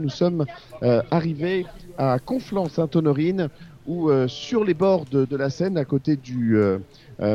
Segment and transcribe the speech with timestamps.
[0.00, 0.44] Nous sommes
[0.82, 1.66] euh, arrivés
[1.98, 3.48] à Conflans-Sainte-Honorine
[3.86, 6.78] où euh, sur les bords de, de, la Seine, à côté du euh,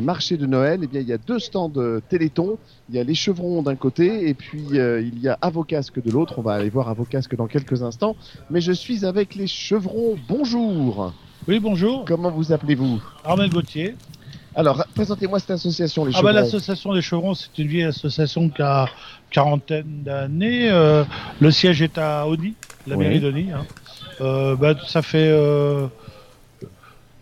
[0.01, 1.73] marché de Noël, eh bien, il y a deux stands
[2.09, 2.57] Téléthon.
[2.89, 6.39] Il y a les chevrons d'un côté et puis il y a Avocasque de l'autre.
[6.39, 8.15] On va aller voir Avocasque dans quelques instants.
[8.49, 10.15] Mais je suis avec les chevrons.
[10.27, 11.13] Bonjour.
[11.47, 12.05] Oui, bonjour.
[12.05, 12.99] Comment vous appelez-vous?
[13.23, 13.95] Armel Gauthier.
[14.55, 16.33] Alors, présentez-moi cette association, les ah chevrons.
[16.33, 18.87] Bah, l'association des chevrons, c'est une vieille association qui a
[19.29, 20.69] quarantaine d'années.
[20.71, 21.03] Euh,
[21.41, 22.53] le siège est à Oni,
[22.87, 23.03] la Oui.
[23.03, 23.51] mairie d'Oni.
[23.51, 23.65] Hein.
[24.21, 25.87] Euh, bah, ça fait euh,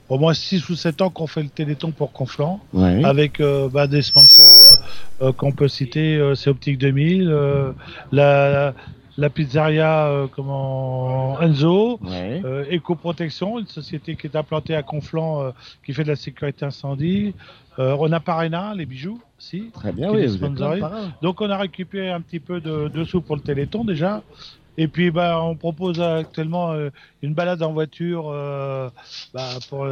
[0.10, 2.60] au moins 6 ou 7 ans qu'on fait le Téléthon pour Conflans,
[3.04, 4.78] avec euh, bah, des sponsors
[5.24, 7.72] euh, qu'on peut citer, euh, c'est Optique 2000, euh,
[8.12, 8.74] la,
[9.18, 12.42] la pizzeria euh, comment, Enzo, Ouais.
[12.44, 15.52] euh, Éco-Protection, une société qui est implantée à Conflans, euh,
[15.86, 17.34] qui fait de la sécurité incendie.
[17.80, 19.70] Euh, on a Parena, les bijoux, si.
[19.74, 20.26] Très bien, oui.
[20.28, 20.84] Vous êtes.
[21.22, 24.22] Donc on a récupéré un petit peu de, de sous pour le Téléthon déjà.
[24.78, 26.74] Et puis bah, on propose actuellement
[27.22, 28.24] une balade en voiture
[29.34, 29.88] bah, pour,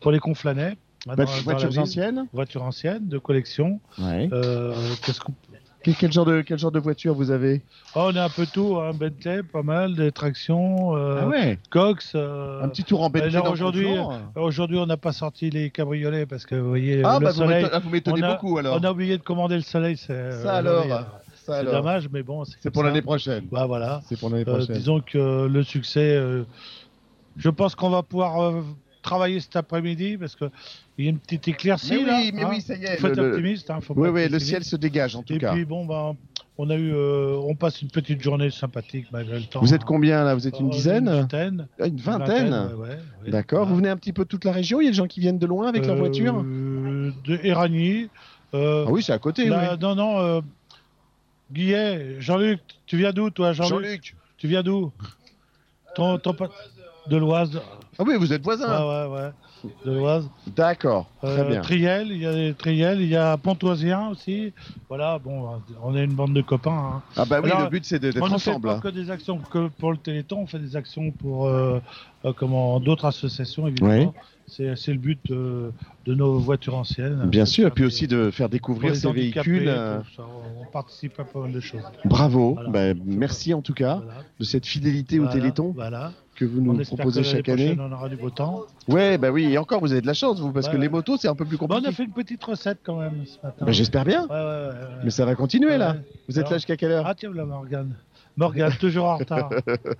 [0.00, 0.76] pour les conflanais.
[1.06, 1.78] Bah, dans ville.
[1.78, 2.26] anciennes.
[2.32, 3.78] Voitures anciennes, de collection.
[3.96, 4.28] Ouais.
[4.32, 5.34] Euh, qu'est-ce qu'on-
[5.94, 7.62] Quel, genre de quel genre de voiture vous avez
[7.94, 11.58] Oh, on a un peu tout, un Bentley, pas mal, des tractions, euh, Ah ouais.
[11.70, 12.12] Cox.
[12.14, 14.32] euh, Un petit tour en Bentley dans aujourd'hui, Conflans.
[14.36, 17.36] Aujourd'hui, on n'a pas sorti les cabriolets parce que vous voyez Ah le bah vous
[17.38, 17.64] soleil.
[17.64, 18.78] m'étonnez- vous beaucoup alors.
[18.80, 19.96] On a oublié de commander le soleil.
[19.96, 20.84] C'est euh, Ça alors.
[20.90, 21.00] euh,
[21.34, 22.44] C'est dommage, mais bon.
[22.44, 23.44] C'est pour l'année prochaine.
[23.52, 24.00] Bah voilà.
[24.08, 24.74] C'est pour l'année Euh, prochaine.
[24.76, 26.42] disons que le succès, euh,
[27.36, 28.62] je pense qu'on va pouvoir euh,
[29.02, 30.46] travailler cet après-midi parce que
[30.98, 32.18] il y a une petite éclaircie mais là.
[32.20, 32.48] oui, mais hein.
[32.50, 32.96] oui, ça y est.
[32.96, 33.70] Faut être le- optimiste.
[33.70, 35.52] Hein, faut Oui, pas oui, le ciel se dégage en tout Et cas.
[35.52, 36.12] puis bon, bah,
[36.58, 39.60] on a eu, euh, on passe une petite journée sympathique malgré le temps.
[39.60, 40.34] Vous êtes combien là?
[40.34, 41.68] Vous êtes une Euh, dizaine Une vingtaine.
[41.78, 42.88] Ah, Une vingtaine ouais, ouais,
[43.24, 43.30] ouais.
[43.30, 43.66] D'accord.
[43.66, 44.80] Vous venez un petit peu de toute la région?
[44.80, 48.08] Il y a des gens qui viennent de loin avec leur Euh, voiture De Éragny.
[48.54, 49.48] euh, Ah oui, c'est à côté.
[49.48, 49.78] là, oui.
[49.82, 50.18] Non, non.
[50.20, 50.40] Euh,
[51.52, 53.70] Guillet, Jean-Luc, tu viens d'où toi, Jean-Luc?
[53.84, 54.16] Jean-Luc.
[54.38, 54.92] Tu viens d'où?
[55.94, 56.50] Ton, ton pa-
[57.08, 57.60] De l'Oise.
[57.98, 59.06] Ah oui, vous êtes Ouais, voisins.
[59.08, 59.30] ouais, ouais.
[59.84, 60.28] De l'Oise.
[60.54, 61.06] D'accord.
[61.22, 61.60] Très Euh, bien.
[61.60, 64.52] Triel, il y a des Triel, il y a Pontoisien aussi.
[64.88, 65.48] Voilà, bon,
[65.82, 66.70] on est une bande de copains.
[66.96, 67.02] hein.
[67.16, 68.68] Ah bah oui, Alors, le but c'est d'être On ne fait ensemble.
[68.68, 68.80] pas hein.
[68.80, 71.80] que des actions que pour le Téléthon, on fait des actions pour euh,
[72.24, 74.14] euh, comment d'autres associations évidemment.
[74.48, 75.72] C'est le but de
[76.06, 77.24] nos voitures anciennes.
[77.26, 79.66] Bien sûr, et puis des- aussi de faire découvrir ces véhicules.
[79.66, 80.22] ça.
[80.60, 81.80] On participe à pas mal de choses.
[82.04, 82.54] Bravo.
[82.54, 82.68] Voilà.
[82.94, 84.20] Bah, merci en tout cas Voilà.
[84.38, 86.12] de cette fidélité au Téléthon Voilà.
[86.36, 87.76] Que vous nous proposez que chaque année.
[87.80, 88.62] on aura du beau temps.
[88.88, 90.88] Ouais, bah oui, et encore vous avez de la chance vous, parce Ouais, que les
[90.88, 91.82] motos c'est un peu plus compliqué.
[91.84, 93.64] on a fait une petite recette quand même ce matin.
[93.66, 94.26] Bah, J'espère bien.
[94.28, 94.70] Ouais.
[95.04, 95.96] Mais ça va continuer là.
[96.28, 97.94] Vous êtes là jusqu'à quelle heure Ah tiens, la Morgane.
[98.36, 99.48] Morgane, toujours en retard.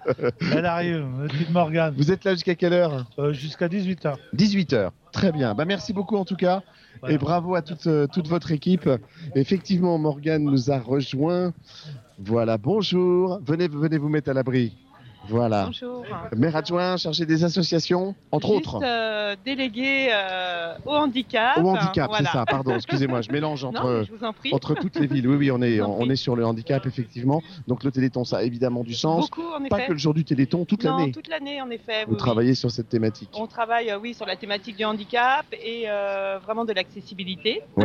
[0.52, 1.94] Elle arrive, petite Morgane.
[1.96, 4.16] Vous êtes là jusqu'à quelle heure Euh, Jusqu'à 18h.
[4.36, 4.90] 18h.
[5.12, 5.54] Très bien.
[5.54, 6.62] Bah, merci beaucoup en tout cas.
[7.08, 8.88] Et bravo à toute, euh, toute votre équipe.
[9.34, 11.52] Effectivement, Morgane nous a rejoint.
[12.18, 13.40] Voilà, bonjour.
[13.46, 14.74] Venez, venez vous mettre à l'abri.
[15.28, 15.66] Voilà.
[15.66, 16.04] Bonjour.
[16.36, 18.80] Maire adjoint, chargé des associations, entre Juste, autres.
[18.84, 21.58] euh, délégué euh, au handicap.
[21.58, 22.26] Au handicap, Voilà.
[22.30, 25.26] c'est ça, pardon, excusez-moi, je mélange entre, je entre toutes les villes.
[25.28, 26.12] Oui, oui, on est, on prie.
[26.12, 27.42] est sur le handicap, effectivement.
[27.66, 29.28] Donc le Téléthon, ça a évidemment du sens.
[29.30, 29.86] Beaucoup, en Pas effet.
[29.88, 31.12] que le jour du Téléthon, toute l'année.
[31.12, 32.04] toute l'année, en effet.
[32.04, 32.16] Vous oui, oui.
[32.18, 33.30] travaillez sur cette thématique.
[33.34, 37.62] On travaille, euh, oui, sur la thématique du handicap et euh, vraiment de l'accessibilité.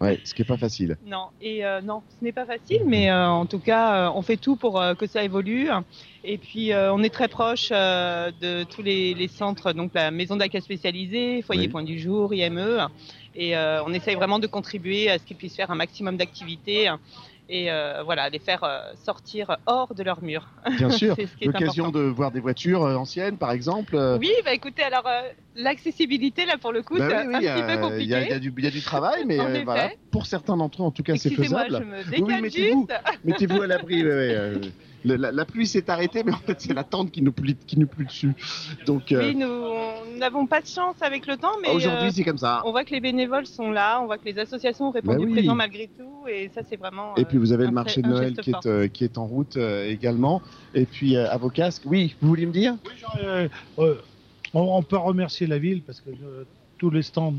[0.00, 0.96] Ouais, ce qui n'est pas facile.
[1.06, 4.82] Non, et non, ce n'est pas facile, mais en tout cas, on fait tout pour
[4.98, 5.68] que ça évolue.
[6.24, 10.10] Et puis, euh, on est très proche euh, de tous les, les centres, donc la
[10.10, 11.68] maison d'accueil spécialisée, foyer Oui.
[11.68, 12.88] point du jour, IME.
[13.34, 16.90] Et euh, on essaye vraiment de contribuer à ce qu'ils puissent faire un maximum d'activités
[17.48, 18.64] et euh, voilà, les faire
[19.04, 20.46] sortir hors de leur mur.
[20.78, 21.16] Bien sûr.
[21.42, 23.96] L'occasion de voir des voitures anciennes, par exemple.
[24.18, 25.20] Oui, bah écoutez, alors euh,
[25.54, 28.04] l'accessibilité, là, pour le coup, bah c'est oui, un oui, petit peu compliqué.
[28.04, 29.90] Il y, a- y du- il y a du travail, mais euh, voilà.
[30.10, 31.84] pour certains d'entre eux, en tout cas, c'est Excusez-moi, faisable.
[31.84, 32.86] je me Oui, oui, décale mettez-vous.
[32.88, 33.00] juste.
[33.24, 34.02] Mettez-vous à l'abri.
[34.04, 34.60] ouais, ouais,
[35.04, 37.32] euh, le- la, la pluie s'est arrêtée, mais en fait, c'est la tente qui nous
[37.32, 38.34] plie, qui nous plie dessus.
[38.86, 42.24] Donc, euh, Oui, nous n'avons pas de chance avec le temps, mais aujourd'hui, euh, c'est
[42.24, 42.62] comme ça.
[42.64, 45.24] on voit que les bénévoles sont là, on voit que les associations ont répondu Bah
[45.24, 45.32] oui.
[45.32, 47.14] présent malgré tout, et ça c'est vraiment.
[47.16, 48.62] Et euh, puis vous avez le marché de Noël qui est, fort.
[48.66, 50.42] euh, qui est en route euh, également.
[50.74, 51.82] Et puis euh, à vos casques.
[51.86, 52.76] Oui, vous vouliez me dire?
[52.86, 53.48] Oui, genre, euh,
[53.78, 53.96] euh,
[54.52, 56.44] on, on peut remercier la ville parce que euh,
[56.78, 57.34] tous les stands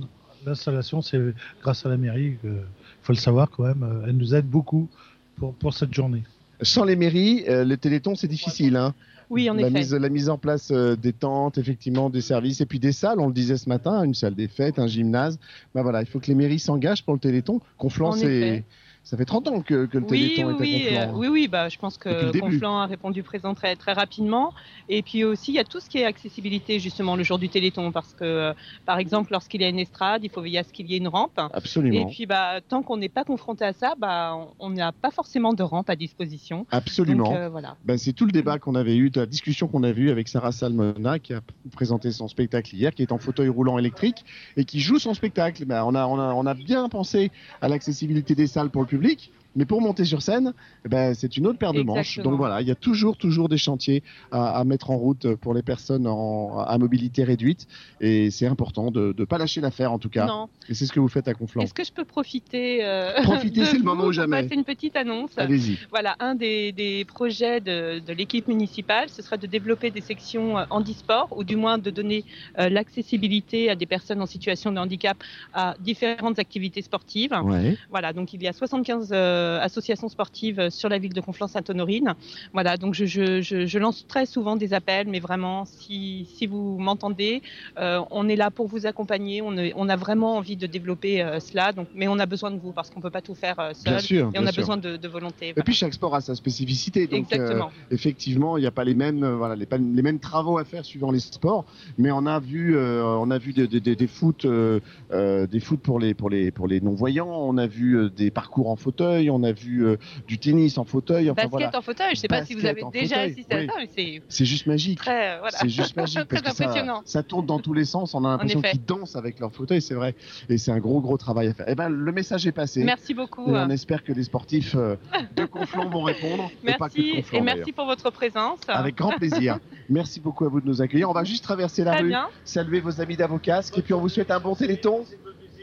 [0.46, 1.20] d'installation, c'est
[1.62, 2.38] grâce à la mairie.
[2.44, 2.62] Il
[3.02, 3.84] faut le savoir quand même.
[3.84, 4.90] euh, Elle nous aide beaucoup
[5.38, 6.24] pour, pour cette journée.
[6.62, 8.76] Sans les mairies, euh, le Téléthon, c'est difficile.
[8.78, 8.94] hein.
[9.30, 9.80] Oui, en la effet.
[9.80, 13.20] mise, la mise en place euh, des tentes, effectivement, des services et puis des salles.
[13.20, 15.40] On le disait ce matin, une salle des fêtes, un gymnase.
[15.74, 17.60] Ben voilà, il faut que les mairies s'engagent pour le Téléthon.
[17.78, 18.66] Conflans, c'est
[19.04, 21.20] ça fait 30 ans que, que le Oui, Téléthon est oui, à euh, Conflans.
[21.20, 22.36] oui, oui, bah, je pense que.
[22.40, 24.52] Conflans a répondu présent très, très rapidement.
[24.90, 27.48] Et puis aussi, il y a tout ce qui est accessibilité, justement, le jour du
[27.48, 27.92] Téléthon.
[27.92, 30.74] Parce que, euh, par exemple, lorsqu'il y a une estrade, il faut veiller à ce
[30.74, 31.38] qu'il y ait une rampe.
[31.38, 35.12] Et Absolument, puis, bah, tant qu'on n'est pas confronté à ça, bah, on- n'a pas
[35.12, 36.66] forcément de rampe à disposition.
[36.72, 37.26] absolument.
[37.30, 37.78] Donc, euh, voilà.
[37.86, 40.52] Ben, c'est tout le débat qu'on avait eu, la discussion qu'on avait eue avec Sarah
[40.52, 41.42] Salmona, qui a
[41.72, 44.24] présenté son spectacle hier, qui est en fauteuil roulant électrique
[44.56, 45.66] et qui joue son spectacle.
[45.66, 49.32] Ben, a, a, on a bien pensé à l'accessibilité des salles pour le public.
[49.56, 50.54] Mais pour monter sur scène,
[50.86, 52.20] eh ben, c'est une autre paire de manches.
[52.20, 55.54] Donc voilà, il y a toujours, toujours des chantiers à, à mettre en route pour
[55.54, 57.68] les personnes en, à mobilité réduite.
[58.02, 60.26] Et c'est important de ne pas lâcher l'affaire, en tout cas.
[60.26, 60.50] Non.
[60.70, 61.62] Et c'est ce que vous faites à Conflans.
[61.64, 64.44] Est-ce que je peux profiter euh, Profitez, de c'est le moment ou jamais.
[64.44, 65.78] passer une petite annonce Allez-y.
[65.90, 70.58] Voilà, un des, des projets de, de l'équipe municipale, ce sera de développer des sections
[70.58, 72.26] euh, handisport, ou du moins de donner
[72.60, 75.18] euh, l'accessibilité à des personnes en situation de handicap
[75.54, 77.34] à différentes activités sportives.
[77.44, 77.78] Ouais.
[77.90, 82.14] Voilà, donc il y a 75 euh, associations sportives euh, sur la ville de Conflans-Sainte-Honorine.
[82.54, 86.48] Voilà, donc je, je, je, je lance très souvent des appels, mais vraiment, si, si
[86.48, 87.42] vous m'entendez,
[87.78, 89.42] euh, on est là pour vous accompagner.
[89.42, 92.52] On, est- on a vraiment envie de développer euh, cela, donc, mais on a besoin
[92.52, 94.02] de vous parce qu'on peut pas tout faire euh, Bien seul.
[94.02, 94.32] sûr.
[94.34, 94.62] Et on a sûr.
[94.62, 95.54] besoin de, de volonté.
[95.56, 97.08] Et puis chaque sport a sa spécificité.
[97.08, 97.72] Donc, euh, Exactement.
[97.92, 99.68] effectivement, il n'y a pas les mêmes, euh, voilà, les,
[100.02, 101.66] mêmes travaux à faire suivant les sports,
[101.98, 104.80] mais on a vu, euh, on a vu des, des, des, des foot, euh,
[105.12, 107.30] euh, des foot pour les pour les pour les non voyants.
[107.30, 109.30] On a vu euh, des parcours en fauteuil.
[109.36, 109.98] On a vu euh,
[110.28, 111.30] du tennis en fauteuil.
[111.30, 113.64] Enfin Basket voilà, en fauteuil, je sais pas si vous avez déjà fauteuil, assisté oui.
[113.64, 115.00] à ça, mais c'est juste magique.
[115.08, 115.58] euh, voilà.
[115.58, 116.66] C'est juste magique parce que
[117.06, 118.14] ça, tourne dans tous les sens.
[118.14, 120.16] On a l'impression qu'ils dansent avec leur fauteuil, c'est vrai.
[120.50, 121.70] Et c'est un gros gros travail à faire.
[121.70, 122.84] Et ben le message est passé.
[122.84, 123.50] Merci beaucoup.
[123.50, 124.96] Et on espère que les sportifs euh,
[125.36, 126.50] de Conflans vont répondre.
[126.66, 128.60] et pas que de Merci Conflans, et merci pour votre présence.
[128.68, 129.60] Avec grand plaisir.
[129.90, 131.10] Merci beaucoup à vous de nous accueillir.
[131.12, 132.28] On va juste traverser la Très rue, bien.
[132.44, 135.06] saluer vos amis d'Avocasque et puis on vous souhaite un bon téléthon.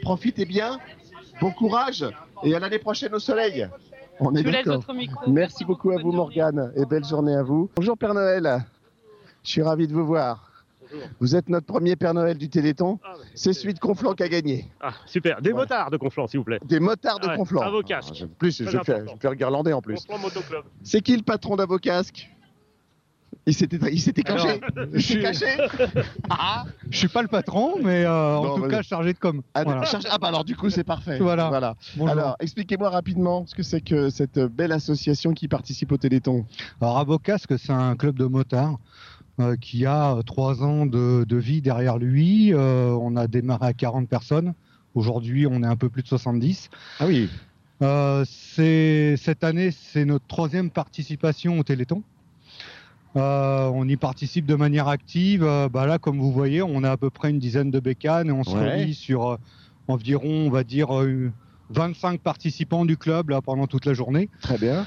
[0.01, 0.79] Profitez bien,
[1.41, 2.05] bon courage
[2.43, 3.67] et à l'année prochaine au soleil.
[4.19, 4.83] On est d'accord.
[5.27, 6.11] Merci beaucoup à vous.
[6.11, 7.69] Morgane et belle journée à vous.
[7.75, 8.63] Bonjour Père Noël.
[9.43, 10.49] Je suis ravi de vous voir.
[11.19, 12.99] Vous êtes notre premier Père Noël du Téléthon.
[13.03, 13.23] Ah ouais.
[13.33, 14.69] C'est celui de Conflans qui a gagné.
[14.79, 15.41] Ah, super.
[15.41, 15.63] Des Voilà.
[15.65, 16.59] motards de Conflans, s'il vous plaît.
[16.65, 17.61] Des motards de Ouais, Conflans.
[17.61, 18.09] Avocasque.
[18.11, 19.95] Ah, je- plus, je vais, faire, je vais faire guirlander en plus.
[20.05, 20.63] Conflans Motoclub.
[20.83, 22.29] C'est qui le patron d'Avocasque
[23.45, 24.59] Il s'était il s'était caché.
[24.93, 25.45] Il s'est je- caché.
[26.29, 29.41] Ah, Je suis pas le patron, mais euh, Non, en tout cas chargé de com.
[29.53, 29.83] ah, Voilà.
[30.09, 31.17] ah, bah alors du coup c'est parfait.
[31.19, 31.75] Voilà.
[31.95, 32.09] Bonjour.
[32.09, 36.45] Alors expliquez-moi rapidement ce que c'est que cette belle association qui participe au Téléthon.
[36.81, 38.77] Alors Avocasque, c'est un club de motards
[39.39, 42.53] euh, qui a euh, trois ans de, de vie derrière lui.
[42.53, 44.53] Euh, on a démarré à 40 personnes.
[44.95, 46.69] Aujourd'hui, on est un peu plus de 70.
[46.99, 47.27] Ah oui.
[47.81, 52.03] Euh, c'est- cette année, c'est notre troisième participation au Téléthon.
[53.15, 55.43] Euh, on y participe de manière active.
[55.43, 58.29] Euh, bah là, comme vous voyez, on a à peu près une dizaine de bécanes
[58.29, 58.69] et on se Ouais.
[58.69, 59.37] réunit sur euh,
[59.87, 61.31] environ, on va dire, euh,
[61.69, 64.29] 25 participants du club là, pendant toute la journée.
[64.41, 64.85] Très bien.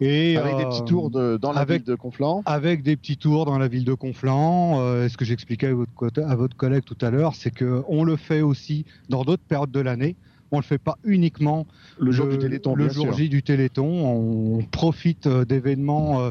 [0.00, 2.42] Et, Avec des petits tours de, dans la avec- ville de Conflans.
[2.46, 4.76] avec des petits tours dans la ville de Conflans.
[5.08, 8.14] Ce que j'expliquais à votre, à votre collègue tout à l'heure, c'est que on le
[8.14, 10.14] fait aussi dans d'autres périodes de l'année.
[10.52, 11.66] On le fait pas uniquement
[11.98, 13.12] Le jour du Téléthon, le jour.
[13.12, 13.84] J du Téléthon.
[13.88, 16.30] On profite d'événements,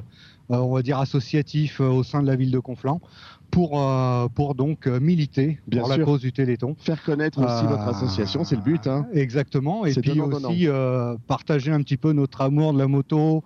[0.49, 3.01] on va dire associatifs euh, au sein de la ville de Conflans
[3.51, 6.75] pour euh, pour donc euh, militer Bien pour la cause du Téléthon.
[6.79, 8.88] Faire connaître aussi Euh, votre association, c'est le but.
[8.88, 9.05] Hein.
[9.13, 9.85] Exactement.
[9.85, 13.44] Et puis aussi euh, partager un petit peu notre amour de la moto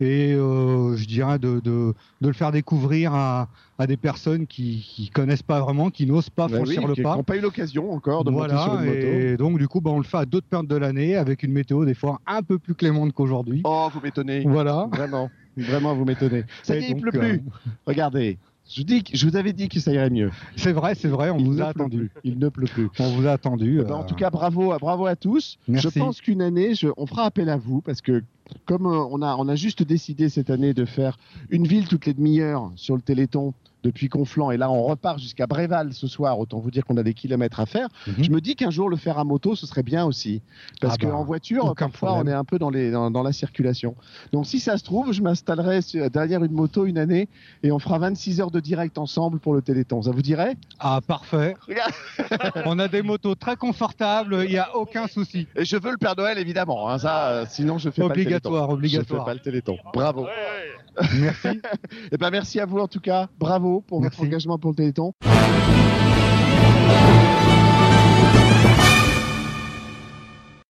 [0.00, 3.48] et euh, je dirais de, de, de le faire découvrir à,
[3.78, 6.94] à des personnes qui qui connaissent pas vraiment, qui n'osent pas Bah franchir oui, le
[6.94, 7.14] qui pas.
[7.14, 9.06] n'ont pas eu l'occasion encore de monter sur Voilà, une moto.
[9.06, 11.52] et donc du coup, bah, on le fait à d'autres périodes de l'année avec une
[11.52, 13.60] météo des fois un peu plus clémente qu'aujourd'hui.
[13.64, 14.42] Oh, vous m'étonnez.
[14.44, 14.88] Voilà.
[14.92, 16.44] Vraiment, vraiment vous m'étonnez.
[16.62, 17.42] Ça y est, il pleut euh, plus.
[17.86, 18.38] Regardez.
[18.66, 20.30] Je, dis, je vous avais dit que ça irait mieux.
[20.56, 22.10] C'est vrai, c'est vrai, on il vous a attendu.
[22.24, 22.88] Il ne pleut plus.
[22.98, 23.80] On vous a attendu.
[23.82, 25.58] Eh ben, en euh, tout cas, bravo, à- bravo à tous.
[25.68, 25.88] Merci.
[25.92, 28.22] Je pense qu'une année, je- on fera appel à vous parce que
[28.64, 31.18] comme euh, on a, on a juste décidé cette année de faire
[31.50, 33.52] une ville toutes les demi-heures sur le Téléthon
[33.84, 37.02] depuis Conflans et là on repart jusqu'à Bréval ce soir, autant vous dire qu'on a
[37.02, 37.88] des kilomètres à faire.
[38.06, 38.24] Mhm.
[38.24, 40.42] Je me dis qu'un jour le faire à moto ce serait bien aussi
[40.80, 43.32] parce Ah bah, qu'en voiture parfois on est un peu dans, les, dans, dans la
[43.32, 43.94] circulation.
[44.32, 47.28] Donc si ça se trouve, je m'installerai derrière une moto une année
[47.62, 50.02] et on fera 26 heures de direct ensemble pour le Téléthon.
[50.02, 50.56] Ça vous dirait?
[50.80, 51.54] Ah, parfait.
[52.66, 55.46] On a des motos très confortables, il n'y a aucun souci.
[55.56, 58.74] Et je veux le Père Noël évidemment, hein, ça, euh, sinon je fais Obligatoire, pas
[58.74, 59.04] le Téléthon.
[59.04, 59.24] Je obligatoire.
[59.24, 59.76] fais pas le Téléthon.
[59.92, 60.22] Bravo.
[60.22, 60.73] Ouais, ouais.
[61.20, 61.60] Merci.
[62.12, 63.28] Eh ben, merci à vous en tout cas.
[63.38, 65.12] Bravo pour votre engagement pour le Téléthon.